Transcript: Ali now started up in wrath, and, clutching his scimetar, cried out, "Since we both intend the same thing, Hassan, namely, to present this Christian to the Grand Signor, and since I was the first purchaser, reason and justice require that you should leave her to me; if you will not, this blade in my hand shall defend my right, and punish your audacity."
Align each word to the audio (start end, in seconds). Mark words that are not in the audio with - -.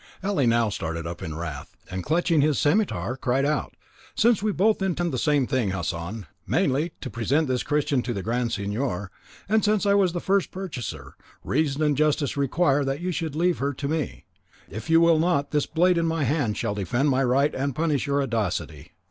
Ali 0.23 0.47
now 0.47 0.69
started 0.69 1.05
up 1.05 1.21
in 1.21 1.35
wrath, 1.35 1.77
and, 1.91 2.03
clutching 2.03 2.41
his 2.41 2.57
scimetar, 2.57 3.17
cried 3.17 3.45
out, 3.45 3.75
"Since 4.15 4.41
we 4.41 4.51
both 4.51 4.81
intend 4.81 5.13
the 5.13 5.19
same 5.19 5.45
thing, 5.45 5.69
Hassan, 5.69 6.25
namely, 6.47 6.93
to 7.01 7.09
present 7.11 7.47
this 7.47 7.61
Christian 7.61 8.01
to 8.01 8.11
the 8.11 8.23
Grand 8.23 8.51
Signor, 8.51 9.11
and 9.47 9.63
since 9.63 9.85
I 9.85 9.93
was 9.93 10.13
the 10.13 10.19
first 10.19 10.49
purchaser, 10.49 11.13
reason 11.43 11.83
and 11.83 11.95
justice 11.95 12.35
require 12.35 12.83
that 12.83 12.99
you 13.01 13.11
should 13.11 13.35
leave 13.35 13.59
her 13.59 13.75
to 13.75 13.87
me; 13.87 14.25
if 14.67 14.89
you 14.89 14.99
will 14.99 15.19
not, 15.19 15.51
this 15.51 15.67
blade 15.67 15.99
in 15.99 16.07
my 16.07 16.23
hand 16.23 16.57
shall 16.57 16.73
defend 16.73 17.09
my 17.11 17.23
right, 17.23 17.53
and 17.53 17.75
punish 17.75 18.07
your 18.07 18.23
audacity." 18.23 18.93